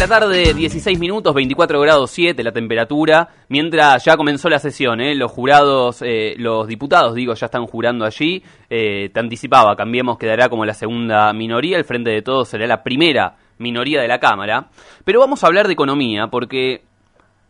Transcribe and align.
la 0.00 0.08
tarde, 0.08 0.54
16 0.54 0.98
minutos, 0.98 1.34
24 1.34 1.78
grados 1.78 2.10
7 2.12 2.42
la 2.42 2.52
temperatura, 2.52 3.28
mientras 3.50 4.02
ya 4.02 4.16
comenzó 4.16 4.48
la 4.48 4.58
sesión, 4.58 4.98
¿eh? 5.02 5.14
los 5.14 5.30
jurados, 5.30 6.00
eh, 6.00 6.36
los 6.38 6.66
diputados, 6.66 7.14
digo, 7.14 7.34
ya 7.34 7.44
están 7.44 7.66
jurando 7.66 8.06
allí, 8.06 8.42
eh, 8.70 9.10
te 9.12 9.20
anticipaba, 9.20 9.76
Cambiemos 9.76 10.16
quedará 10.16 10.48
como 10.48 10.64
la 10.64 10.72
segunda 10.72 11.30
minoría, 11.34 11.76
el 11.76 11.84
Frente 11.84 12.08
de 12.08 12.22
Todos 12.22 12.48
será 12.48 12.66
la 12.66 12.82
primera 12.82 13.36
minoría 13.58 14.00
de 14.00 14.08
la 14.08 14.18
Cámara, 14.18 14.70
pero 15.04 15.20
vamos 15.20 15.44
a 15.44 15.48
hablar 15.48 15.66
de 15.66 15.74
economía, 15.74 16.28
porque, 16.28 16.82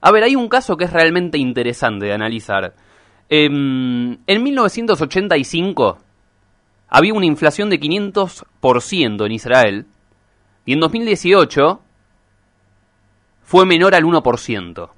a 0.01 0.11
ver, 0.11 0.25
hay 0.25 0.35
un 0.35 0.48
caso 0.48 0.77
que 0.77 0.87
es 0.87 0.93
realmente 0.93 1.39
interesante 1.39 2.07
de 2.07 2.14
analizar. 2.14 2.75
Em, 3.29 4.19
en 4.27 4.43
1985 4.43 5.98
había 6.89 7.14
una 7.14 7.27
inflación 7.27 7.71
de 7.71 7.79
500% 7.79 9.25
en 9.25 9.30
Israel, 9.30 9.87
y 10.67 10.73
en 10.73 10.80
2018 10.80 11.82
fue 13.51 13.67
menor 13.67 13.96
al 13.96 14.05
1%. 14.05 14.91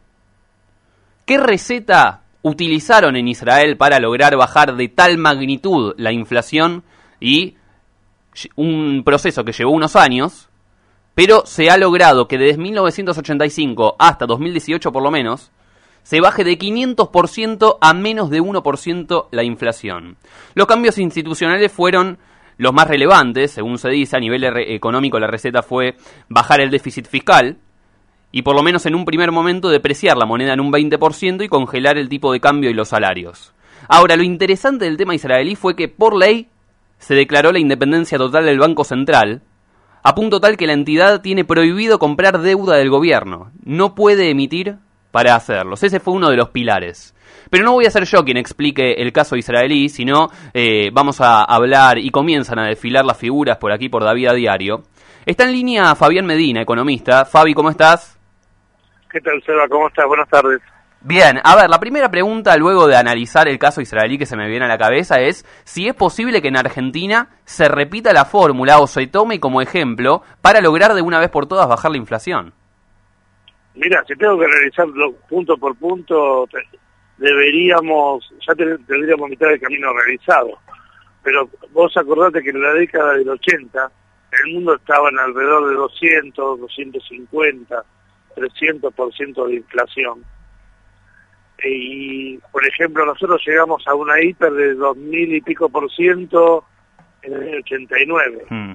¿Qué 1.25 1.39
receta 1.39 2.25
utilizaron 2.43 3.17
en 3.17 3.27
Israel 3.27 3.79
para 3.79 3.99
lograr 3.99 4.37
bajar 4.37 4.77
de 4.77 4.89
tal 4.89 5.17
magnitud 5.17 5.95
la 5.97 6.13
inflación 6.13 6.85
y 7.19 7.57
un 8.55 9.05
proceso 9.07 9.43
que 9.43 9.53
llevó 9.53 9.71
unos 9.71 9.97
años, 9.97 10.51
pero 11.15 11.47
se 11.47 11.71
ha 11.71 11.79
logrado 11.79 12.29
que 12.29 12.37
desde 12.37 12.61
1985 12.61 13.97
hasta 13.99 14.27
2018 14.27 14.93
por 14.93 15.03
lo 15.03 15.11
menos, 15.11 15.51
se 16.03 16.21
baje 16.21 16.45
de 16.45 16.59
500% 16.59 17.79
a 17.81 17.95
menos 17.95 18.29
de 18.29 18.43
1% 18.43 19.29
la 19.31 19.45
inflación. 19.45 20.19
Los 20.53 20.67
cambios 20.67 20.99
institucionales 20.99 21.73
fueron 21.73 22.19
los 22.59 22.75
más 22.75 22.87
relevantes, 22.87 23.53
según 23.53 23.79
se 23.79 23.89
dice, 23.89 24.19
a 24.19 24.21
nivel 24.21 24.45
económico 24.45 25.19
la 25.19 25.27
receta 25.27 25.63
fue 25.63 25.97
bajar 26.29 26.61
el 26.61 26.71
déficit 26.71 27.07
fiscal, 27.07 27.57
y 28.33 28.43
por 28.43 28.57
lo 28.57 28.63
menos 28.63 28.87
en 28.87 28.95
un 28.95 29.05
primer 29.05 29.31
momento 29.31 29.69
depreciar 29.69 30.17
la 30.17 30.27
moneda 30.27 30.55
en 30.55 30.61
un 30.61 30.73
20% 30.73 31.45
y 31.45 31.49
congelar 31.49 31.99
el 31.99 32.09
tipo 32.09 32.33
de 32.33 32.41
cambio 32.41 32.71
y 32.71 32.75
los 32.75 32.89
salarios. 32.89 33.53
Ahora, 33.89 34.17
lo 34.17 34.23
interesante 34.23 34.87
del 34.87 34.97
tema 34.97 35.15
israelí 35.15 35.55
fue 35.55 35.77
que 35.77 35.89
por 35.89 36.17
ley 36.17 36.49
se 36.99 37.15
declaró 37.15 37.53
la 37.53 37.59
independencia 37.59 38.17
total 38.17 38.47
del 38.47 38.59
Banco 38.59 38.85
Central, 38.85 39.43
a 40.03 40.15
punto 40.15 40.41
tal 40.41 40.57
que 40.57 40.67
la 40.67 40.73
entidad 40.73 41.21
tiene 41.21 41.45
prohibido 41.45 41.99
comprar 41.99 42.41
deuda 42.41 42.77
del 42.77 42.91
gobierno, 42.91 43.53
no 43.65 43.95
puede 43.95 44.31
emitir 44.31 44.77
para 45.11 45.37
hacerlos. 45.37 45.83
Ese 45.83 46.01
fue 46.01 46.15
uno 46.15 46.31
de 46.31 46.37
los 46.37 46.49
pilares. 46.49 47.15
Pero 47.51 47.65
no 47.65 47.73
voy 47.73 47.85
a 47.85 47.91
ser 47.91 48.05
yo 48.05 48.25
quien 48.25 48.39
explique 48.39 48.95
el 48.95 49.13
caso 49.13 49.37
israelí, 49.37 49.89
sino 49.89 50.29
eh, 50.55 50.91
vamos 50.93 51.21
a 51.21 51.43
hablar 51.43 51.99
y 51.99 52.11
comienzan 52.11 52.59
a 52.59 52.67
desfilar 52.67 53.05
las 53.05 53.19
figuras 53.19 53.59
por 53.59 53.73
aquí 53.73 53.89
por 53.89 54.05
David 54.05 54.29
a 54.29 54.33
Diario. 54.33 54.83
Está 55.27 55.45
en 55.45 55.53
línea 55.53 55.95
Fabián 55.95 56.25
Medina, 56.25 56.63
economista. 56.63 57.25
Fabi, 57.25 57.53
¿cómo 57.53 57.69
estás? 57.69 58.19
¿Qué 59.13 59.21
tal, 59.21 59.43
Seba? 59.45 59.69
¿Cómo 59.69 59.89
estás? 59.89 60.07
Buenas 60.07 60.29
tardes. 60.31 60.63
Bien, 61.03 61.39
a 61.45 61.55
ver, 61.55 61.69
la 61.69 61.79
primera 61.79 62.11
pregunta 62.11 62.57
luego 62.57 62.87
de 62.87 62.97
analizar 62.97 63.47
el 63.47 63.59
caso 63.59 63.83
israelí 63.83 64.17
que 64.17 64.25
se 64.25 64.39
me 64.39 64.49
viene 64.49 64.65
a 64.65 64.69
la 64.69 64.79
cabeza 64.79 65.21
es 65.21 65.45
si 65.65 65.87
es 65.87 65.95
posible 65.95 66.41
que 66.41 66.49
en 66.49 66.57
Argentina 66.57 67.29
se 67.45 67.69
repita 67.69 68.15
la 68.15 68.25
fórmula 68.25 68.79
o 68.79 68.87
se 68.87 69.07
tome 69.09 69.39
como 69.39 69.61
ejemplo 69.61 70.23
para 70.41 70.63
lograr 70.63 70.95
de 70.95 71.03
una 71.03 71.19
vez 71.19 71.29
por 71.29 71.47
todas 71.47 71.69
bajar 71.69 71.91
la 71.91 71.99
inflación. 71.99 72.55
Mira, 73.75 74.03
si 74.09 74.15
tengo 74.15 74.39
que 74.39 74.47
realizarlo 74.47 75.13
punto 75.29 75.59
por 75.59 75.77
punto, 75.77 76.49
deberíamos, 77.19 78.33
ya 78.47 78.55
tendríamos 78.55 79.29
mitad 79.29 79.49
del 79.49 79.61
camino 79.61 79.93
realizado. 79.93 80.59
Pero 81.23 81.51
vos 81.73 81.95
acordate 81.99 82.43
que 82.43 82.51
en 82.51 82.63
la 82.63 82.73
década 82.73 83.13
del 83.15 83.29
80 83.29 83.93
el 84.33 84.55
mundo 84.55 84.75
estaba 84.75 85.11
en 85.11 85.19
alrededor 85.19 85.69
de 85.69 85.75
200, 85.75 86.61
250 86.61 87.85
300% 88.35 89.47
de 89.47 89.55
inflación. 89.55 90.25
Y, 91.65 92.39
por 92.51 92.67
ejemplo, 92.67 93.07
nosotros 93.07 93.41
llegamos 93.47 93.87
a 93.87 93.95
una 93.95 94.21
hiper 94.21 94.53
de 94.53 94.77
2.000 94.77 95.37
y 95.37 95.41
pico 95.43 95.69
por 95.69 95.91
ciento 95.93 96.65
en 97.23 97.35
el 97.35 97.59
89. 97.59 98.45
Hmm. 98.49 98.73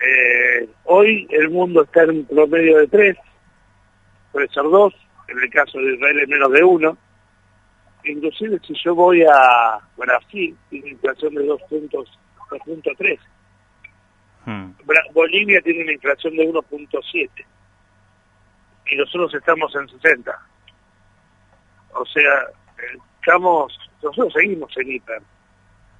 Eh, 0.00 0.68
hoy 0.84 1.26
el 1.30 1.50
mundo 1.50 1.82
está 1.82 2.04
en 2.04 2.10
un 2.10 2.24
promedio 2.24 2.78
de 2.78 2.86
3, 2.86 3.16
puede 4.32 4.48
ser 4.48 4.62
2, 4.62 4.94
en 5.28 5.38
el 5.40 5.50
caso 5.50 5.78
de 5.78 5.94
Israel 5.94 6.20
es 6.20 6.28
menos 6.28 6.52
de 6.52 6.64
1. 6.64 6.98
Inclusive 8.04 8.60
si 8.66 8.74
yo 8.82 8.94
voy 8.94 9.22
a 9.22 9.78
Brasil, 9.96 10.56
tiene 10.70 10.90
inflación 10.90 11.34
de 11.34 11.48
2.3. 11.48 13.18
Hmm. 14.46 14.70
Bolivia 15.12 15.60
tiene 15.60 15.82
una 15.82 15.92
inflación 15.92 16.34
de 16.36 16.48
1.7 16.48 17.28
y 18.90 18.96
nosotros 18.96 19.34
estamos 19.34 19.74
en 19.74 19.88
60. 19.88 20.46
O 21.94 22.04
sea, 22.06 22.46
estamos, 23.20 23.78
nosotros 24.02 24.32
seguimos 24.32 24.76
en 24.76 24.92
hiper. 24.92 25.22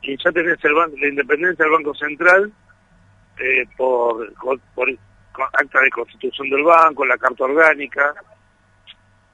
Y 0.03 0.17
ya 0.23 0.31
tenés 0.31 0.59
el 0.65 0.75
la 0.75 1.09
independencia 1.09 1.65
del 1.65 1.75
Banco 1.75 1.95
Central 1.95 2.53
eh, 3.39 3.67
por, 3.77 4.33
por, 4.75 4.89
acta 5.53 5.81
de 5.81 5.91
constitución 5.91 6.51
del 6.51 6.63
banco, 6.63 7.05
la 7.05 7.19
carta 7.19 7.45
orgánica. 7.45 8.15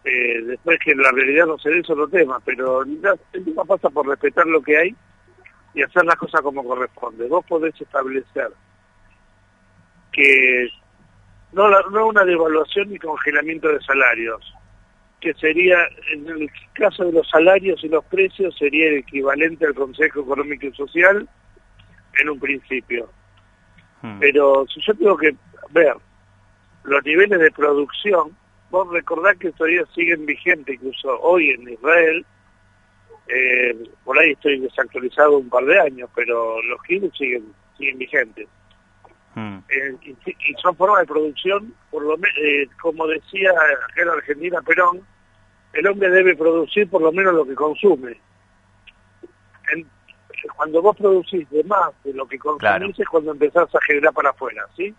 Eh, 0.05 0.43
después 0.43 0.79
que 0.85 0.95
la 0.95 1.11
realidad 1.13 1.47
no 1.47 1.59
se 1.59 1.71
dé 1.71 1.79
es 1.79 1.89
otro 1.89 2.09
tema, 2.09 2.39
pero 2.45 2.83
el 2.83 3.01
tema 3.45 3.65
pasa 3.65 3.89
por 3.89 4.07
respetar 4.07 4.47
lo 4.47 4.61
que 4.61 4.77
hay 4.77 4.95
y 5.73 5.83
hacer 5.83 6.05
las 6.05 6.17
cosas 6.17 6.43
como 6.43 6.63
corresponde. 6.63 7.27
Vos 7.27 7.45
podés 7.47 7.79
establecer 7.81 8.51
que 10.13 10.69
no, 11.55 11.69
no 11.91 12.07
una 12.09 12.25
devaluación 12.25 12.91
ni 12.91 12.99
congelamiento 12.99 13.69
de 13.69 13.81
salarios, 13.81 14.55
que 15.21 15.35
sería, 15.35 15.79
en 16.13 16.29
el 16.29 16.51
caso 16.75 17.05
de 17.05 17.13
los 17.13 17.29
salarios 17.29 17.83
y 17.83 17.89
los 17.89 18.05
precios, 18.07 18.55
sería 18.59 18.89
el 18.89 18.99
equivalente 18.99 19.67
al 19.67 19.75
Consejo 19.75 20.21
Económico 20.21 20.67
y 20.67 20.73
Social 20.73 21.29
en 22.21 22.29
un 22.29 22.39
principio. 22.39 23.09
Hmm. 24.03 24.19
Pero 24.21 24.67
si 24.73 24.81
yo 24.83 24.95
tengo 24.95 25.17
que 25.17 25.35
ver 25.71 25.95
los 26.85 27.05
niveles 27.05 27.39
de 27.39 27.51
producción, 27.51 28.37
vos 28.71 28.91
recordás 28.93 29.37
que 29.39 29.53
todavía 29.53 29.85
siguen 29.95 30.27
vigentes, 30.27 30.75
incluso 30.75 31.19
hoy 31.21 31.51
en 31.51 31.69
Israel, 31.69 32.27
eh, 33.29 33.89
por 34.05 34.19
ahí 34.19 34.33
estoy 34.33 34.61
desactualizado 34.61 35.39
un 35.39 35.49
par 35.49 35.65
de 35.65 35.81
años, 35.81 36.11
pero 36.15 36.61
los 36.63 36.83
kilos 36.83 37.17
siguen, 37.17 37.45
siguen 37.79 37.99
vigentes. 37.99 38.49
Mm. 39.35 39.59
Eh, 39.69 39.97
y, 40.27 40.55
son 40.63 40.77
formas 40.77 41.01
de 41.01 41.07
producción, 41.07 41.75
por 41.91 42.03
lo 42.03 42.15
eh, 42.15 42.69
como 42.81 43.07
decía 43.07 43.53
en 43.97 44.09
Argentina 44.09 44.63
Perón, 44.63 45.01
el 45.73 45.87
hombre 45.89 46.09
debe 46.11 46.37
producir 46.37 46.89
por 46.89 47.03
lo 47.03 47.13
menos 47.13 47.35
lo 47.35 47.45
que 47.45 47.55
consume. 47.55 48.21
cuando 50.57 50.83
vos 50.83 50.97
producís 50.97 51.49
de 51.51 51.65
más 51.65 51.91
de 52.05 52.13
lo 52.13 52.27
que 52.27 52.39
consumís 52.39 52.99
es 52.99 53.09
cuando 53.09 53.33
empezás 53.33 53.75
a 53.75 53.81
generar 53.87 54.13
para 54.13 54.31
afuera, 54.31 54.67
¿sí? 54.77 54.95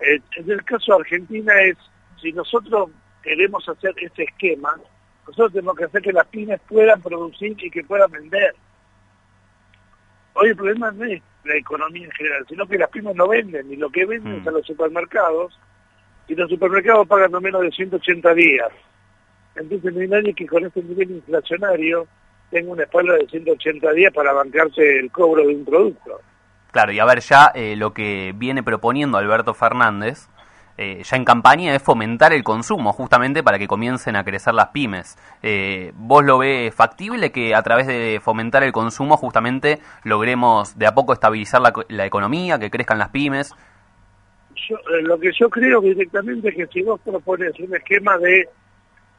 Eh, 0.00 0.20
en 0.36 0.50
el 0.50 0.62
caso 0.64 0.92
de 0.92 1.00
Argentina 1.00 1.52
es, 1.62 1.76
si 2.20 2.32
nosotros 2.32 2.90
queremos 3.22 3.68
hacer 3.68 3.94
ese 3.98 4.24
esquema, 4.24 4.74
nosotros 5.26 5.52
tenemos 5.52 5.76
que 5.76 5.84
hacer 5.84 6.02
que 6.02 6.12
las 6.12 6.26
pymes 6.28 6.60
puedan 6.68 7.00
producir 7.02 7.56
y 7.58 7.70
que 7.70 7.82
puedan 7.82 8.10
vender. 8.10 8.54
Hoy 10.38 10.50
el 10.50 10.56
problema 10.56 10.90
no 10.90 11.04
es 11.04 11.22
la 11.44 11.56
economía 11.56 12.04
en 12.04 12.12
general, 12.12 12.44
sino 12.48 12.66
que 12.66 12.78
las 12.78 12.90
pymes 12.90 13.16
no 13.16 13.28
venden, 13.28 13.72
y 13.72 13.76
lo 13.76 13.90
que 13.90 14.04
venden 14.04 14.40
es 14.40 14.46
a 14.46 14.50
mm. 14.50 14.54
los 14.54 14.66
supermercados, 14.66 15.58
y 16.28 16.34
los 16.34 16.50
supermercados 16.50 17.06
pagan 17.06 17.32
no 17.32 17.40
menos 17.40 17.62
de 17.62 17.70
180 17.70 18.34
días. 18.34 18.68
Entonces 19.54 19.94
no 19.94 20.00
hay 20.00 20.08
nadie 20.08 20.34
que 20.34 20.46
con 20.46 20.64
este 20.64 20.82
nivel 20.82 21.10
inflacionario 21.10 22.06
tenga 22.50 22.72
una 22.72 22.82
espalda 22.82 23.14
de 23.14 23.26
180 23.26 23.92
días 23.92 24.12
para 24.12 24.32
bancarse 24.32 24.98
el 24.98 25.10
cobro 25.10 25.46
de 25.46 25.54
un 25.54 25.64
producto. 25.64 26.20
Claro, 26.72 26.92
y 26.92 26.98
a 26.98 27.04
ver 27.06 27.20
ya 27.20 27.52
eh, 27.54 27.74
lo 27.76 27.94
que 27.94 28.34
viene 28.36 28.62
proponiendo 28.62 29.16
Alberto 29.16 29.54
Fernández 29.54 30.28
eh, 30.78 31.02
ya 31.02 31.16
en 31.16 31.24
campaña 31.24 31.74
es 31.74 31.82
fomentar 31.82 32.32
el 32.34 32.44
consumo, 32.44 32.92
justamente 32.92 33.42
para 33.42 33.58
que 33.58 33.66
comiencen 33.66 34.14
a 34.16 34.24
crecer 34.24 34.52
las 34.52 34.68
pymes. 34.68 35.16
Eh, 35.42 35.92
¿Vos 35.94 36.24
lo 36.24 36.38
ves 36.38 36.74
factible 36.74 37.32
que 37.32 37.54
a 37.54 37.62
través 37.62 37.86
de 37.86 38.20
fomentar 38.22 38.62
el 38.62 38.72
consumo 38.72 39.16
justamente 39.16 39.78
logremos 40.04 40.78
de 40.78 40.86
a 40.86 40.94
poco 40.94 41.14
estabilizar 41.14 41.62
la, 41.88 42.06
economía, 42.06 42.58
que 42.58 42.70
crezcan 42.70 42.98
las 42.98 43.08
pymes? 43.08 43.54
Eh, 44.54 45.02
lo 45.02 45.18
que 45.18 45.30
yo 45.38 45.48
creo 45.48 45.80
directamente 45.80 46.50
es 46.50 46.56
que 46.56 46.66
si 46.66 46.82
vos 46.82 47.00
propones 47.00 47.58
un 47.58 47.74
esquema 47.74 48.18
de 48.18 48.46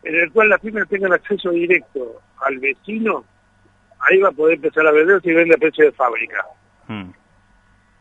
en 0.03 0.15
el 0.15 0.31
cual 0.31 0.49
las 0.49 0.59
pymes 0.61 0.87
tengan 0.87 1.13
acceso 1.13 1.49
directo 1.49 2.21
al 2.45 2.59
vecino, 2.59 3.25
ahí 3.99 4.19
va 4.19 4.29
a 4.29 4.31
poder 4.31 4.55
empezar 4.55 4.85
a 4.85 4.91
vender 4.91 5.19
si 5.21 5.33
vende 5.33 5.55
a 5.55 5.57
precio 5.57 5.85
de 5.85 5.91
fábrica. 5.91 6.45
Hmm 6.87 7.16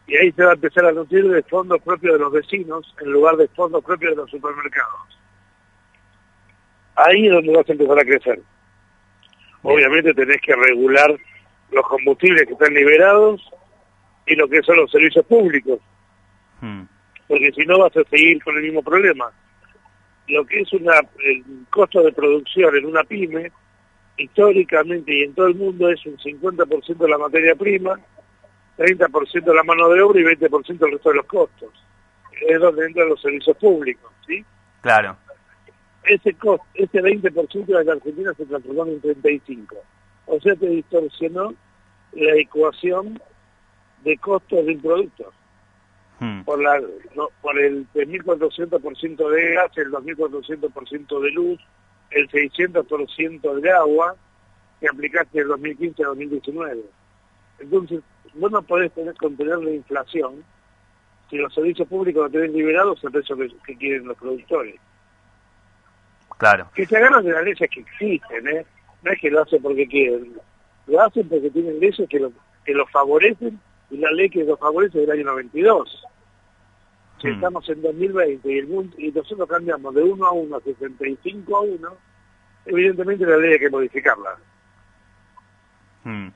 y 0.07 0.17
ahí 0.17 0.33
se 0.33 0.45
va 0.45 0.51
a 0.51 0.55
empezar 0.55 0.87
a 0.87 0.93
nutrir 0.93 1.29
de 1.29 1.43
fondos 1.45 1.83
propios 1.83 2.15
de 2.15 2.19
los 2.21 2.33
vecinos 2.33 2.95
en 3.01 3.11
lugar 3.11 3.37
de 3.37 3.49
fondos 3.49 3.85
propios 3.85 4.13
de 4.13 4.17
los 4.17 4.31
supermercados. 4.31 5.19
Ahí 6.95 7.27
es 7.27 7.33
donde 7.33 7.57
vas 7.57 7.69
a 7.69 7.73
empezar 7.73 7.99
a 7.99 8.05
crecer. 8.05 8.41
Obviamente 9.63 10.15
tenés 10.15 10.41
que 10.41 10.55
regular 10.55 11.15
los 11.73 11.87
combustibles 11.89 12.47
que 12.47 12.53
están 12.53 12.73
liberados 12.73 13.43
y 14.27 14.37
lo 14.37 14.49
que 14.49 14.63
son 14.63 14.77
los 14.77 14.91
servicios 14.91 15.27
públicos. 15.27 15.81
Hmm. 16.61 16.85
porque 17.29 17.53
si 17.53 17.67
no 17.67 17.79
vas 17.79 17.95
a 17.97 18.05
seguir 18.05 18.43
con 18.43 18.57
el 18.57 18.63
mismo 18.63 18.83
problema. 18.83 19.31
Lo 20.29 20.45
que 20.47 20.61
es 20.61 20.73
una, 20.73 20.95
el 21.25 21.45
costo 21.71 22.03
de 22.03 22.13
producción 22.13 22.75
en 22.75 22.87
una 22.87 23.05
pyme, 23.05 23.53
históricamente 24.17 25.15
y 25.15 25.23
en 25.23 25.35
todo 25.35 25.49
el 25.49 25.55
mundo 25.55 25.91
es 25.91 26.05
un 26.07 26.17
50% 26.17 26.97
de 26.97 27.09
la 27.09 27.19
materia 27.19 27.55
prima, 27.55 28.01
30% 28.77 29.45
de 29.45 29.55
la 29.55 29.63
mano 29.63 29.89
de 29.89 30.03
obra 30.03 30.21
y 30.21 30.25
20% 30.25 30.79
del 30.79 30.93
resto 30.93 31.11
de 31.11 31.17
los 31.17 31.27
costos. 31.27 31.71
Es 32.47 32.61
donde 32.61 32.87
entran 32.87 33.09
los 33.09 33.21
servicios 33.21 33.57
públicos, 33.57 34.13
¿sí? 34.27 34.45
Claro. 34.83 35.17
Ese, 36.05 36.35
costo, 36.35 36.65
ese 36.75 37.03
20% 37.03 37.67
de 37.67 37.85
la 37.85 37.93
Argentina 37.93 38.33
se 38.37 38.47
transformó 38.47 38.87
en 38.87 39.01
35%. 39.01 39.69
O 40.27 40.41
sea, 40.41 40.55
te 40.57 40.69
distorsionó 40.69 41.55
la 42.13 42.37
ecuación 42.37 43.21
de 44.05 44.19
costos 44.19 44.67
de 44.67 44.73
un 44.73 44.81
producto. 44.81 45.33
Hmm. 46.19 46.43
Por, 46.45 46.63
la, 46.63 46.81
por 47.43 47.59
el 47.59 47.87
3.400% 47.93 49.31
de 49.31 49.55
gas, 49.55 49.71
el 49.77 49.91
2.400% 49.91 51.21
de 51.21 51.31
luz, 51.31 51.61
el 52.11 52.29
600% 52.29 53.61
de 53.61 53.71
agua 53.71 54.17
que 54.81 54.89
aplicaste 54.89 55.41
el 55.41 55.49
2015 55.49 56.03
a 56.05 56.07
2019. 56.09 56.83
Entonces, 57.59 58.01
vos 58.35 58.51
no 58.51 58.63
podés 58.63 58.93
tener, 58.93 59.15
contener 59.17 59.59
la 59.59 59.71
inflación 59.71 60.45
si 61.31 61.37
los 61.37 61.53
servicios 61.53 61.89
públicos 61.89 62.25
no 62.25 62.31
tienen 62.31 62.53
liberados 62.53 63.03
el 63.03 63.11
precio 63.11 63.37
que, 63.37 63.77
quieren 63.77 64.07
los 64.07 64.17
productores. 64.17 64.77
Claro. 66.39 66.69
Que 66.75 66.87
se 66.87 66.97
agarran 66.97 67.25
de 67.25 67.33
las 67.33 67.45
leyes 67.45 67.71
que 67.71 67.81
existen, 67.81 68.49
¿eh? 68.49 68.67
No 69.03 69.13
es 69.13 69.21
que 69.21 69.31
lo 69.31 69.43
hacen 69.43 69.63
porque 69.63 69.87
quieren, 69.87 70.35
lo 70.87 71.01
hacen 71.01 71.29
porque 71.29 71.51
tienen 71.51 71.81
leyes 71.81 72.09
que 72.09 72.21
lo, 72.21 72.33
que 72.65 72.75
los 72.75 72.91
favorecen 72.91 73.59
y 73.91 73.97
la 73.99 74.11
ley 74.13 74.29
que 74.29 74.45
los 74.45 74.59
favorece 74.59 75.01
es 75.01 75.07
del 75.07 75.19
año 75.19 75.31
92. 75.31 76.05
Si 77.21 77.29
mm. 77.29 77.33
estamos 77.33 77.69
en 77.69 77.83
2020 77.83 78.53
y, 78.53 78.59
el 78.59 78.67
mundo, 78.67 78.95
y 78.99 79.11
nosotros 79.11 79.49
cambiamos 79.49 79.95
de 79.95 80.03
1 80.03 80.27
a 80.27 80.33
1 80.33 80.57
a 80.57 80.61
65 80.61 81.57
a 81.57 81.61
1, 81.61 81.89
evidentemente 82.67 83.25
la 83.25 83.37
ley 83.39 83.53
hay 83.55 83.59
que 83.59 83.71
modificarla. 83.71 84.37
Mm. 86.05 86.29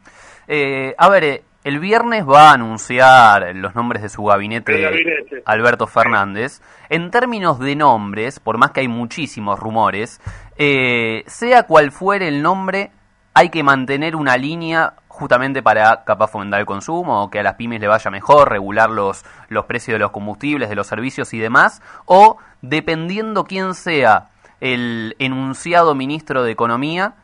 Eh, 0.48 0.94
a 0.96 1.08
ver, 1.10 1.24
eh, 1.24 1.42
el 1.64 1.78
viernes 1.78 2.26
va 2.26 2.50
a 2.50 2.54
anunciar 2.54 3.54
los 3.54 3.74
nombres 3.74 4.02
de 4.02 4.08
su 4.08 4.24
gabinete, 4.24 5.42
Alberto 5.44 5.86
Fernández. 5.86 6.62
En 6.88 7.10
términos 7.10 7.58
de 7.58 7.76
nombres, 7.76 8.40
por 8.40 8.56
más 8.58 8.70
que 8.70 8.80
hay 8.80 8.88
muchísimos 8.88 9.60
rumores, 9.60 10.20
eh, 10.56 11.22
sea 11.26 11.64
cual 11.64 11.92
fuere 11.92 12.28
el 12.28 12.42
nombre, 12.42 12.90
hay 13.34 13.50
que 13.50 13.62
mantener 13.62 14.16
una 14.16 14.36
línea 14.36 14.94
justamente 15.08 15.62
para 15.62 16.04
capaz 16.04 16.28
fomentar 16.28 16.60
el 16.60 16.66
consumo 16.66 17.24
o 17.24 17.30
que 17.30 17.40
a 17.40 17.42
las 17.42 17.54
pymes 17.54 17.80
le 17.80 17.88
vaya 17.88 18.10
mejor, 18.10 18.48
regular 18.48 18.88
los, 18.88 19.24
los 19.48 19.66
precios 19.66 19.96
de 19.96 19.98
los 19.98 20.12
combustibles, 20.12 20.68
de 20.70 20.74
los 20.74 20.86
servicios 20.86 21.34
y 21.34 21.38
demás, 21.38 21.82
o 22.06 22.38
dependiendo 22.62 23.44
quién 23.44 23.74
sea 23.74 24.30
el 24.60 25.14
enunciado 25.18 25.94
ministro 25.94 26.42
de 26.42 26.52
Economía, 26.52 27.14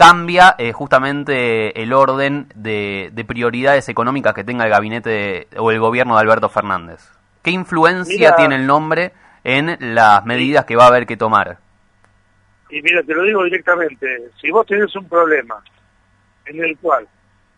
cambia 0.00 0.54
eh, 0.56 0.72
justamente 0.72 1.82
el 1.82 1.92
orden 1.92 2.46
de, 2.54 3.12
prioridades 3.28 3.86
económicas 3.90 4.32
que 4.32 4.44
tenga 4.44 4.64
el 4.64 4.70
gabinete 4.70 5.46
o 5.58 5.70
el 5.70 5.78
gobierno 5.78 6.14
de 6.14 6.22
Alberto 6.22 6.48
Fernández. 6.48 7.06
¿Qué 7.42 7.50
influencia 7.50 8.34
tiene 8.34 8.54
el 8.54 8.66
nombre 8.66 9.12
en 9.44 9.76
las 9.94 10.24
medidas 10.24 10.64
que 10.64 10.74
va 10.74 10.84
a 10.84 10.86
haber 10.86 11.04
que 11.04 11.18
tomar? 11.18 11.58
Y 12.70 12.80
mira, 12.80 13.02
te 13.02 13.12
lo 13.12 13.24
digo 13.24 13.44
directamente, 13.44 14.30
si 14.40 14.50
vos 14.50 14.66
tenés 14.66 14.96
un 14.96 15.06
problema 15.06 15.62
en 16.46 16.64
el 16.64 16.78
cual 16.78 17.06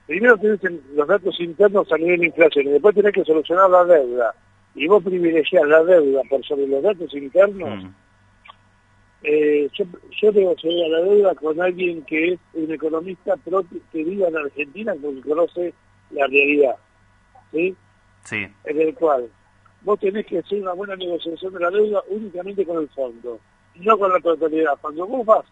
primero 0.08 0.36
tenés 0.36 0.58
los 0.96 1.06
datos 1.06 1.38
internos 1.38 1.92
a 1.92 1.96
nivel 1.96 2.18
de 2.18 2.26
inflación 2.26 2.66
y 2.66 2.70
después 2.70 2.96
tenés 2.96 3.12
que 3.12 3.24
solucionar 3.24 3.70
la 3.70 3.84
deuda 3.84 4.34
y 4.74 4.88
vos 4.88 5.00
privilegiás 5.04 5.64
la 5.68 5.84
deuda 5.84 6.22
por 6.28 6.44
sobre 6.44 6.66
los 6.66 6.82
datos 6.82 7.14
internos, 7.14 7.84
mm. 7.84 7.88
Eh, 9.24 9.70
yo, 9.72 9.84
yo 10.20 10.32
tengo 10.32 10.56
que 10.56 10.84
a 10.84 10.88
la 10.88 11.00
deuda 11.00 11.34
con 11.34 11.60
alguien 11.60 12.02
que 12.02 12.32
es 12.32 12.40
un 12.54 12.72
economista 12.72 13.36
propio, 13.36 13.80
que 13.92 14.02
viva 14.02 14.28
en 14.28 14.36
Argentina 14.36 14.94
porque 15.00 15.20
conoce 15.20 15.74
la 16.10 16.26
realidad. 16.26 16.76
¿sí? 17.52 17.76
Sí. 18.24 18.46
En 18.64 18.80
el 18.80 18.94
cual 18.94 19.30
vos 19.82 19.98
tenés 20.00 20.26
que 20.26 20.38
hacer 20.38 20.60
una 20.60 20.72
buena 20.72 20.96
negociación 20.96 21.52
de 21.54 21.60
la 21.60 21.70
deuda 21.70 22.02
únicamente 22.08 22.66
con 22.66 22.82
el 22.82 22.88
fondo, 22.88 23.38
no 23.76 23.98
con 23.98 24.12
la 24.12 24.20
totalidad. 24.20 24.78
Cuando 24.80 25.06
vos 25.06 25.24
vas 25.24 25.44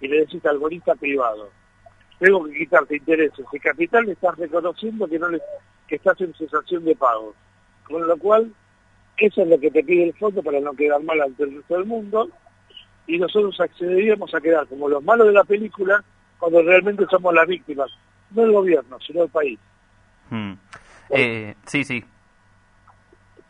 y 0.00 0.08
le 0.08 0.20
decís 0.20 0.44
al 0.46 0.58
bonista 0.58 0.94
privado, 0.94 1.50
tengo 2.18 2.44
que 2.44 2.58
quitarte 2.58 2.96
intereses 2.96 3.46
y 3.52 3.58
capital, 3.58 4.06
le 4.06 4.12
estás 4.12 4.36
reconociendo 4.36 5.06
que 5.08 5.18
no 5.18 5.28
le, 5.28 5.40
que 5.88 5.96
estás 5.96 6.20
en 6.20 6.32
cesación 6.34 6.84
de 6.84 6.94
pagos. 6.94 7.34
Con 7.84 8.06
lo 8.06 8.16
cual, 8.16 8.52
eso 9.18 9.42
es 9.42 9.48
lo 9.48 9.58
que 9.58 9.70
te 9.70 9.84
pide 9.84 10.04
el 10.04 10.14
fondo 10.14 10.42
para 10.42 10.60
no 10.60 10.72
quedar 10.74 11.02
mal 11.02 11.20
ante 11.20 11.44
el 11.44 11.56
resto 11.56 11.74
del 11.74 11.86
mundo, 11.86 12.28
y 13.06 13.18
nosotros 13.18 13.60
accederíamos 13.60 14.34
a 14.34 14.40
quedar 14.40 14.66
como 14.66 14.88
los 14.88 15.02
malos 15.02 15.26
de 15.26 15.32
la 15.32 15.44
película 15.44 16.02
cuando 16.38 16.62
realmente 16.62 17.06
somos 17.10 17.32
las 17.34 17.46
víctimas, 17.46 17.90
no 18.30 18.44
el 18.44 18.52
gobierno, 18.52 18.98
sino 19.00 19.22
el 19.22 19.30
país. 19.30 19.58
Hmm. 20.30 20.54
Eh, 21.10 21.54
sí, 21.66 21.84
sí. 21.84 22.04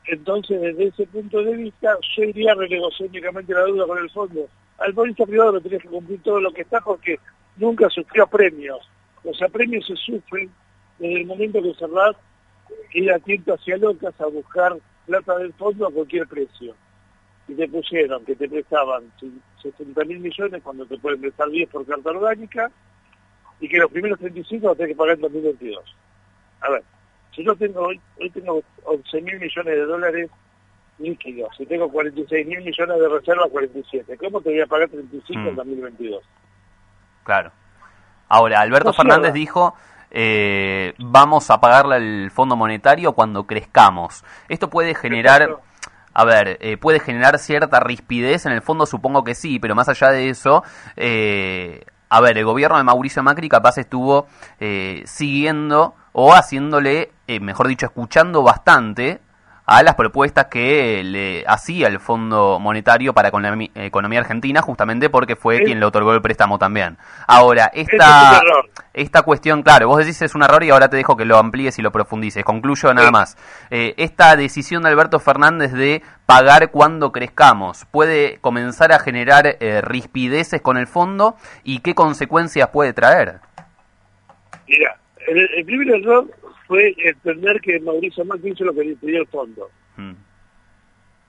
Entonces, 0.06 0.60
desde 0.60 0.86
ese 0.86 1.06
punto 1.06 1.42
de 1.42 1.56
vista, 1.56 1.96
yo 2.16 2.22
iría 2.22 2.52
a 2.52 2.54
renegociar 2.54 3.08
únicamente 3.08 3.52
la 3.52 3.64
deuda 3.64 3.86
con 3.86 3.98
el 3.98 4.10
fondo. 4.10 4.48
Al 4.78 4.94
político 4.94 5.26
privado 5.26 5.52
lo 5.52 5.60
tenés 5.60 5.82
que 5.82 5.88
cumplir 5.88 6.22
todo 6.22 6.40
lo 6.40 6.52
que 6.52 6.62
está 6.62 6.80
porque 6.80 7.18
nunca 7.56 7.88
sufrió 7.90 8.26
premios. 8.26 8.78
Los 9.24 9.40
apremios 9.42 9.86
se 9.86 9.96
sufren 9.96 10.50
desde 10.98 11.20
el 11.20 11.26
momento 11.26 11.62
que 11.62 11.74
cerrás 11.74 12.14
ir 12.92 13.10
a 13.10 13.18
tiento 13.18 13.54
hacia 13.54 13.76
locas 13.78 14.14
a 14.20 14.26
buscar 14.26 14.76
plata 15.06 15.38
del 15.38 15.52
fondo 15.54 15.86
a 15.86 15.90
cualquier 15.90 16.26
precio. 16.26 16.74
Y 17.48 17.54
te 17.54 17.68
pusieron 17.68 18.24
que 18.24 18.34
te 18.34 18.48
prestaban 18.48 19.04
60 19.62 20.04
mil 20.04 20.18
millones 20.18 20.62
cuando 20.62 20.84
te 20.86 20.98
pueden 20.98 21.20
prestar 21.20 21.48
10 21.48 21.68
por 21.70 21.86
carta 21.86 22.10
orgánica 22.10 22.70
y 23.60 23.68
que 23.68 23.78
los 23.78 23.90
primeros 23.90 24.18
35 24.18 24.66
los 24.66 24.76
tenés 24.76 24.92
que 24.92 24.96
pagar 24.96 25.14
en 25.14 25.22
2022. 25.22 25.96
A 26.60 26.70
ver, 26.70 26.82
si 27.34 27.44
yo 27.44 27.54
tengo 27.54 27.82
hoy, 27.82 28.00
hoy 28.20 28.30
tengo 28.30 28.62
11 28.84 29.22
mil 29.22 29.38
millones 29.38 29.74
de 29.74 29.84
dólares 29.84 30.30
líquidos, 30.98 31.50
si 31.56 31.66
tengo 31.66 31.90
46 31.90 32.46
mil 32.46 32.62
millones 32.62 32.98
de 32.98 33.08
reservas, 33.08 33.48
47, 33.50 34.16
¿cómo 34.16 34.40
te 34.40 34.50
voy 34.50 34.60
a 34.60 34.66
pagar 34.66 34.88
35 34.88 35.48
en 35.48 35.56
2022? 35.56 36.22
Mm. 36.22 37.24
Claro. 37.24 37.52
Ahora, 38.28 38.60
Alberto 38.60 38.92
Fernández 38.92 39.32
dijo, 39.32 39.74
eh, 40.10 40.94
vamos 40.98 41.50
a 41.50 41.60
pagarle 41.60 41.96
al 41.96 42.30
Fondo 42.30 42.56
Monetario 42.56 43.12
cuando 43.12 43.46
crezcamos. 43.46 44.24
Esto 44.48 44.70
puede 44.70 44.94
generar... 44.94 45.58
A 46.18 46.24
ver, 46.24 46.56
eh, 46.62 46.78
puede 46.78 46.98
generar 46.98 47.38
cierta 47.38 47.78
rispidez 47.78 48.46
en 48.46 48.52
el 48.52 48.62
fondo, 48.62 48.86
supongo 48.86 49.22
que 49.22 49.34
sí, 49.34 49.58
pero 49.58 49.74
más 49.74 49.90
allá 49.90 50.08
de 50.10 50.30
eso, 50.30 50.64
eh, 50.96 51.84
a 52.08 52.22
ver, 52.22 52.38
el 52.38 52.46
gobierno 52.46 52.78
de 52.78 52.84
Mauricio 52.84 53.22
Macri 53.22 53.50
capaz 53.50 53.76
estuvo 53.76 54.26
siguiendo 55.04 55.94
o 56.12 56.32
haciéndole, 56.32 57.10
mejor 57.42 57.68
dicho, 57.68 57.84
escuchando 57.84 58.42
bastante 58.42 59.20
a 59.66 59.82
las 59.82 59.96
propuestas 59.96 60.46
que 60.46 61.02
le 61.04 61.44
hacía 61.46 61.88
el 61.88 62.00
Fondo 62.00 62.58
Monetario 62.60 63.12
para 63.12 63.30
con 63.30 63.42
la 63.42 63.54
economía 63.74 64.20
argentina, 64.20 64.62
justamente 64.62 65.10
porque 65.10 65.36
fue 65.36 65.64
quien 65.64 65.80
le 65.80 65.86
otorgó 65.86 66.14
el 66.14 66.22
préstamo 66.22 66.58
también. 66.58 66.96
Ahora, 67.26 67.70
esta, 67.74 68.40
esta 68.96 69.20
cuestión, 69.22 69.62
claro, 69.62 69.88
vos 69.88 69.98
decís 69.98 70.22
es 70.22 70.34
un 70.34 70.42
error 70.42 70.64
y 70.64 70.70
ahora 70.70 70.88
te 70.88 70.96
dejo 70.96 71.18
que 71.18 71.26
lo 71.26 71.36
amplíes 71.36 71.78
y 71.78 71.82
lo 71.82 71.92
profundices. 71.92 72.42
Concluyo 72.44 72.94
nada 72.94 73.10
más. 73.10 73.36
Eh, 73.70 73.92
esta 73.98 74.34
decisión 74.36 74.82
de 74.82 74.88
Alberto 74.88 75.20
Fernández 75.20 75.72
de 75.72 76.00
pagar 76.24 76.70
cuando 76.70 77.12
crezcamos, 77.12 77.84
¿puede 77.90 78.38
comenzar 78.40 78.92
a 78.92 78.98
generar 78.98 79.58
eh, 79.60 79.82
rispideces 79.82 80.62
con 80.62 80.78
el 80.78 80.86
fondo 80.86 81.36
y 81.62 81.80
qué 81.80 81.94
consecuencias 81.94 82.70
puede 82.70 82.94
traer? 82.94 83.40
Mira, 84.66 84.98
el, 85.28 85.46
el 85.56 85.64
primer 85.66 86.00
error 86.00 86.30
fue 86.66 86.94
entender 86.96 87.60
que 87.60 87.78
Mauricio 87.80 88.24
Macri 88.24 88.52
hizo 88.52 88.64
lo 88.64 88.72
que 88.72 88.82
le 88.82 88.96
pidió 88.96 89.20
el 89.20 89.26
fondo. 89.26 89.68
Hmm. 89.98 90.14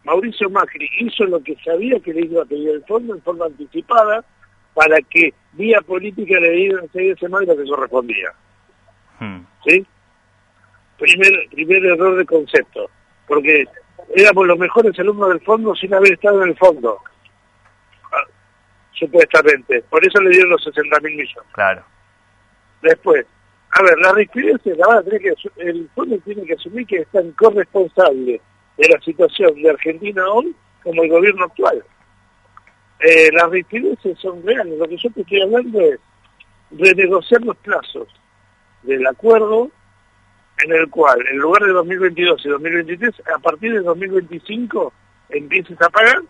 Mauricio 0.06 0.50
Macri 0.50 0.90
hizo 1.00 1.26
lo 1.26 1.44
que 1.44 1.58
sabía 1.66 2.00
que 2.00 2.14
le 2.14 2.22
iba 2.28 2.44
a 2.44 2.46
pedir 2.46 2.70
el 2.70 2.84
fondo 2.86 3.14
en 3.14 3.22
forma 3.22 3.46
anticipada 3.46 4.24
para 4.78 5.02
que 5.10 5.34
vía 5.54 5.82
política 5.82 6.40
le 6.40 6.52
dieran 6.52 6.88
seis 6.94 7.18
semanas 7.20 7.48
lo 7.48 7.58
que 7.58 7.68
correspondía. 7.68 8.32
Hmm. 9.20 9.40
¿Sí? 9.66 9.84
Primer, 11.00 11.50
primer 11.50 11.84
error 11.84 12.16
de 12.16 12.26
concepto, 12.28 12.88
porque 13.28 13.66
éramos 14.16 14.46
los 14.46 14.60
mejores 14.60 14.98
alumnos 15.00 15.30
del 15.30 15.42
fondo 15.42 15.76
sin 15.76 15.96
haber 15.96 16.14
estado 16.14 16.44
en 16.44 16.50
el 16.50 16.58
fondo, 16.58 17.00
ah, 18.04 18.30
supuestamente. 18.92 19.82
Por 19.90 20.06
eso 20.06 20.22
le 20.22 20.30
dieron 20.30 20.52
los 20.52 20.64
60 20.64 21.00
mil 21.00 21.16
millones. 21.16 21.52
Claro. 21.54 21.84
Después, 22.84 23.26
a 23.72 23.82
ver, 23.82 23.98
la 23.98 24.12
rigidez 24.12 24.62
la 24.64 24.86
van 24.86 24.98
a 25.00 25.04
tener 25.04 25.22
que, 25.22 25.34
el 25.58 25.90
fondo 25.96 26.20
tiene 26.20 26.46
que 26.46 26.54
asumir 26.54 26.86
que 26.86 26.98
es 26.98 27.08
tan 27.08 27.32
corresponsable 27.32 28.40
de 28.78 28.90
la 28.90 29.02
situación 29.02 29.56
de 29.56 29.72
Argentina 29.72 30.24
hoy 30.30 30.56
como 30.84 31.02
el 31.02 31.10
gobierno 31.10 31.46
actual. 31.46 31.84
Eh, 33.00 33.30
las 33.32 33.50
rigideces 33.52 34.18
son 34.20 34.44
reales, 34.44 34.78
lo 34.78 34.88
que 34.88 34.98
yo 34.98 35.10
te 35.12 35.22
estoy 35.22 35.42
hablando 35.42 35.80
es 35.82 36.00
renegociar 36.72 37.42
los 37.42 37.56
plazos 37.58 38.08
del 38.84 39.06
acuerdo 39.06 39.70
en 40.64 40.74
el 40.74 40.90
cual, 40.90 41.20
en 41.30 41.38
lugar 41.38 41.62
de 41.64 41.74
2022 41.74 42.46
y 42.46 42.50
2023, 42.50 43.14
a 43.36 43.40
partir 43.40 43.74
de 43.74 43.82
2025 43.82 44.92
empieces 45.30 45.80
a 45.82 45.90
pagar, 45.90 46.22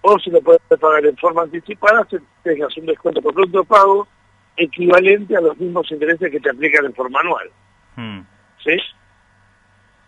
o 0.00 0.18
si 0.18 0.30
lo 0.30 0.40
puedes 0.40 0.62
pagar 0.80 1.04
en 1.04 1.16
forma 1.18 1.42
anticipada, 1.42 2.06
tengas 2.42 2.74
un 2.78 2.86
descuento 2.86 3.20
por 3.20 3.34
pronto 3.34 3.62
pago 3.64 4.08
equivalente 4.56 5.36
a 5.36 5.40
los 5.42 5.58
mismos 5.58 5.90
intereses 5.90 6.30
que 6.30 6.40
te 6.40 6.50
aplican 6.50 6.86
en 6.86 6.94
forma 6.94 7.20
anual. 7.20 7.50
Hmm. 7.96 8.20
¿Sí? 8.64 8.76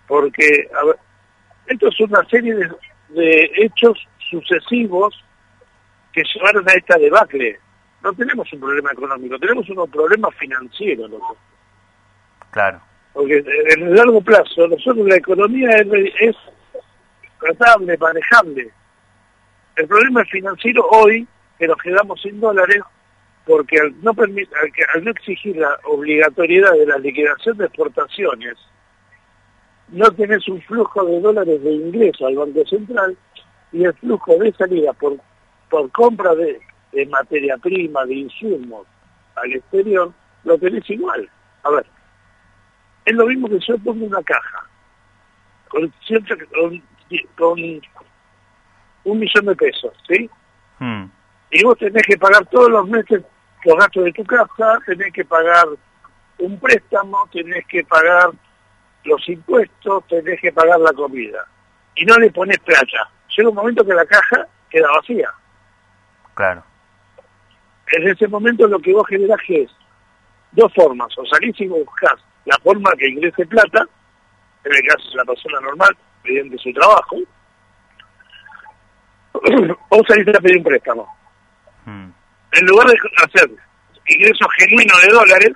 Porque, 0.09 0.69
a 0.75 0.85
ver, 0.87 0.97
esto 1.67 1.89
es 1.89 2.01
una 2.01 2.25
serie 2.31 2.55
de, 2.55 2.71
de 3.11 3.51
hechos 3.57 3.99
sucesivos 4.31 5.23
que 6.13 6.23
llevaron 6.35 6.69
a 6.69 6.73
esta 6.73 6.99
debacle. 6.99 7.59
No 8.03 8.13
tenemos 8.13 8.53
un 8.53 8.61
problema 8.61 8.93
económico, 8.93 9.39
tenemos 9.39 9.69
un 9.69 9.91
problema 9.91 10.31
financiero. 10.33 11.09
Claro. 12.51 12.81
Porque 13.13 13.39
en 13.39 13.83
el 13.83 13.95
largo 13.95 14.21
plazo, 14.21 14.67
nosotros 14.67 15.07
la 15.07 15.17
economía 15.17 15.71
es, 15.77 15.87
es 16.21 16.37
tratable, 17.39 17.97
manejable. 17.99 18.71
El 19.77 19.87
problema 19.87 20.23
es 20.23 20.31
financiero 20.31 20.87
hoy, 20.91 21.27
que 21.59 21.67
nos 21.67 21.77
quedamos 21.79 22.21
sin 22.21 22.41
dólares, 22.41 22.83
porque 23.47 23.79
al 23.79 23.95
no, 24.03 24.13
al 24.13 25.05
no 25.05 25.11
exigir 25.11 25.57
la 25.57 25.79
obligatoriedad 25.85 26.73
de 26.73 26.87
la 26.87 26.99
liquidación 26.99 27.57
de 27.59 27.67
exportaciones, 27.67 28.57
no 29.89 30.11
tenés 30.13 30.47
un 30.49 30.61
flujo 30.63 31.05
de 31.05 31.21
dólares 31.21 31.63
de 31.63 31.73
ingreso 31.73 32.27
al 32.27 32.37
Banco 32.37 32.65
Central 32.67 33.17
y 33.73 33.85
el 33.85 33.93
flujo 33.95 34.37
de 34.37 34.53
salida 34.53 34.93
por, 34.95 35.17
por 35.73 35.91
compra 35.91 36.35
de, 36.35 36.61
materia 37.07 37.57
prima, 37.57 38.05
de 38.05 38.15
insumos 38.15 38.87
al 39.37 39.55
exterior, 39.55 40.13
lo 40.45 40.59
tenés 40.59 40.89
igual. 40.91 41.27
A 41.63 41.71
ver, 41.71 41.87
es 43.07 43.15
lo 43.15 43.25
mismo 43.25 43.49
que 43.49 43.59
yo 43.67 43.79
pongo 43.79 44.05
una 44.05 44.23
caja 44.23 44.69
con, 45.69 45.91
con, 47.39 47.63
un 49.05 49.19
millón 49.19 49.47
de 49.47 49.57
pesos, 49.57 49.95
¿sí? 50.07 50.29
Hmm. 50.79 51.07
Y 51.51 51.65
vos 51.65 51.79
tenés 51.79 52.03
que 52.03 52.19
pagar 52.19 52.45
todos 52.51 52.71
los 52.71 52.87
meses 52.87 53.23
los 53.65 53.79
gastos 53.79 54.05
de 54.05 54.13
tu 54.13 54.25
casa, 54.25 54.79
tenés 54.85 55.11
que 55.15 55.25
pagar 55.25 55.67
un 56.39 56.61
préstamo, 56.61 57.27
tenés 57.33 57.67
que 57.67 57.83
pagar 57.85 58.31
los 59.05 59.27
impuestos, 59.27 60.07
tenés 60.09 60.39
que 60.39 60.53
pagar 60.53 60.81
la 60.81 60.93
comida. 60.93 61.47
Y 61.95 62.05
no 62.05 62.19
le 62.19 62.31
pones 62.31 62.59
plata. 62.59 63.11
Llega 63.35 63.49
un 63.49 63.55
momento 63.55 63.85
que 63.85 63.95
la 63.95 64.05
caja 64.05 64.47
queda 64.69 64.89
vacía. 64.97 65.33
Claro. 66.35 66.63
En 67.93 68.09
ese 68.09 68.27
momento 68.29 68.67
lo 68.67 68.79
que 68.79 68.93
vos 68.93 69.07
generás 69.09 69.41
es 69.49 69.71
dos 70.53 70.73
formas. 70.75 71.09
O 71.19 71.27
salís 71.27 71.59
y 71.61 71.67
buscás 71.67 72.17
la 72.45 72.57
forma 72.63 72.91
que 72.99 73.09
ingrese 73.09 73.47
plata, 73.47 73.87
en 74.65 74.73
el 74.73 74.83
caso 74.89 75.11
de 75.11 75.17
la 75.17 75.25
persona 75.25 75.61
normal, 75.61 75.97
mediante 76.25 76.59
su 76.59 76.73
trabajo, 76.73 77.17
o 79.89 80.03
salís 80.07 80.29
a 80.29 80.41
pedir 80.41 80.59
un 80.59 80.65
préstamo. 80.65 81.09
Hmm. 81.85 82.11
En 82.53 82.67
lugar 82.67 82.87
de 82.87 82.97
hacer 83.25 83.51
ingresos 84.07 84.49
genuinos 84.59 85.03
de 85.03 85.09
dólares, 85.09 85.53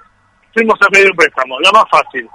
fuimos 0.54 0.78
a 0.82 0.88
pedir 0.88 1.10
un 1.10 1.16
préstamo, 1.16 1.60
lo 1.60 1.72
más 1.72 1.84
fácil. 1.90 2.28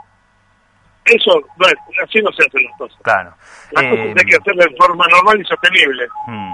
Eso, 1.06 1.42
no 1.58 1.66
es, 1.66 1.74
así 2.04 2.22
no 2.22 2.32
se 2.32 2.46
hacen 2.46 2.64
las 2.64 2.78
cosas. 2.78 2.98
Claro. 3.02 3.34
Las 3.72 3.84
cosas 3.84 4.06
hay 4.06 4.26
que 4.26 4.38
hacerlo 4.38 4.64
de 4.64 4.76
forma 4.78 5.06
normal 5.10 5.42
y 5.42 5.46
sostenible. 5.46 6.08
Hmm. 6.28 6.54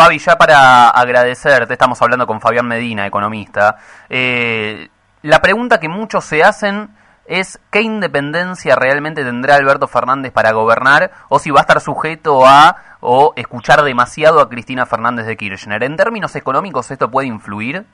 Fabi, 0.00 0.18
ya 0.18 0.38
para 0.38 0.88
agradecerte, 0.88 1.74
estamos 1.74 2.00
hablando 2.00 2.26
con 2.26 2.40
Fabián 2.40 2.66
Medina, 2.66 3.06
economista. 3.06 3.76
Eh, 4.08 4.88
la 5.20 5.42
pregunta 5.42 5.78
que 5.78 5.90
muchos 5.90 6.24
se 6.24 6.42
hacen 6.42 6.88
es 7.26 7.60
qué 7.70 7.82
independencia 7.82 8.76
realmente 8.76 9.22
tendrá 9.22 9.56
Alberto 9.56 9.88
Fernández 9.88 10.32
para 10.32 10.52
gobernar 10.52 11.10
o 11.28 11.38
si 11.38 11.50
va 11.50 11.60
a 11.60 11.64
estar 11.64 11.82
sujeto 11.82 12.46
a 12.46 12.96
o 13.00 13.34
escuchar 13.36 13.82
demasiado 13.82 14.40
a 14.40 14.48
Cristina 14.48 14.86
Fernández 14.86 15.26
de 15.26 15.36
Kirchner. 15.36 15.82
¿En 15.82 15.96
términos 15.96 16.34
económicos 16.34 16.90
esto 16.90 17.10
puede 17.10 17.28
influir? 17.28 17.84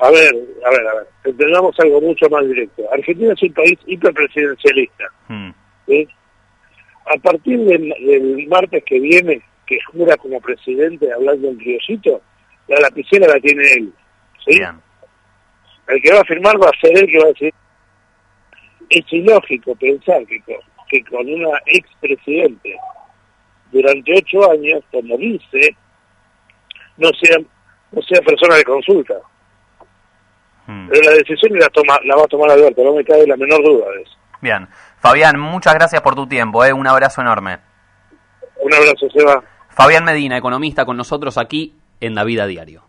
A 0.00 0.10
ver, 0.10 0.32
a 0.64 0.70
ver, 0.70 0.88
a 0.88 0.94
ver, 0.94 1.08
entendamos 1.24 1.78
algo 1.80 2.00
mucho 2.00 2.30
más 2.30 2.48
directo. 2.48 2.82
Argentina 2.94 3.34
es 3.34 3.42
un 3.42 3.52
país 3.52 3.78
hiperpresidencialista. 3.84 5.04
Hmm. 5.28 5.50
A 7.04 7.16
partir 7.22 7.58
del, 7.60 8.48
martes 8.48 8.82
que 8.86 9.00
viene, 9.00 9.42
que 9.68 9.78
jura 9.92 10.16
como 10.16 10.40
presidente 10.40 11.12
hablando 11.12 11.48
en 11.48 11.58
criollito, 11.58 12.22
la 12.68 12.80
lapicera 12.80 13.28
la 13.28 13.40
tiene 13.40 13.62
él. 13.72 13.92
¿sí? 14.46 14.60
El 15.88 16.02
que 16.02 16.12
va 16.12 16.20
a 16.20 16.24
firmar 16.24 16.56
va 16.60 16.68
a 16.68 16.80
ser 16.80 16.96
él 16.98 17.06
que 17.06 17.18
va 17.18 17.24
a 17.24 17.28
decir. 17.28 17.54
Es 18.88 19.04
ilógico 19.12 19.74
pensar 19.76 20.24
que 20.26 20.40
con, 20.40 20.56
que 20.88 21.04
con 21.04 21.30
una 21.30 21.58
expresidente 21.66 22.74
durante 23.70 24.12
ocho 24.16 24.50
años, 24.50 24.82
como 24.90 25.18
dice, 25.18 25.76
no 26.96 27.10
sea, 27.20 27.36
no 27.92 28.02
sea 28.02 28.22
persona 28.22 28.56
de 28.56 28.64
consulta. 28.64 29.14
Hmm. 30.66 30.88
Pero 30.88 31.10
la 31.10 31.16
decisión 31.16 31.58
la, 31.58 31.68
toma, 31.68 31.98
la 32.04 32.16
va 32.16 32.22
a 32.22 32.28
tomar 32.28 32.50
Alberto, 32.50 32.82
no 32.82 32.94
me 32.94 33.04
cabe 33.04 33.26
la 33.26 33.36
menor 33.36 33.62
duda 33.62 33.90
de 33.90 34.02
eso. 34.02 34.16
Bien. 34.40 34.68
Fabián, 35.00 35.38
muchas 35.38 35.74
gracias 35.74 36.00
por 36.00 36.14
tu 36.14 36.26
tiempo, 36.26 36.64
¿eh? 36.64 36.72
un 36.72 36.86
abrazo 36.86 37.20
enorme. 37.20 37.58
Un 38.60 38.74
abrazo, 38.74 39.08
Seba. 39.10 39.42
Fabián 39.78 40.02
Medina, 40.02 40.36
economista, 40.36 40.84
con 40.84 40.96
nosotros 40.96 41.38
aquí 41.38 41.72
en 42.00 42.16
La 42.16 42.24
Vida 42.24 42.48
Diario. 42.48 42.87